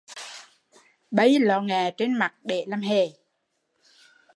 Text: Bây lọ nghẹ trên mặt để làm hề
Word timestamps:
Bây 1.15 1.39
lọ 1.39 1.57
nghẹ 1.61 1.91
trên 1.97 2.13
mặt 2.13 2.33
để 2.43 2.65
làm 2.67 2.81
hề 2.81 3.07